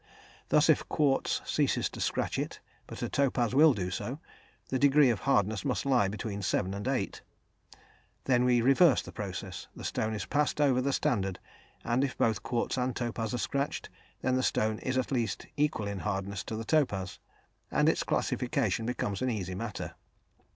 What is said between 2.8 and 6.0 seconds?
but a topaz will do so, the degree of hardness must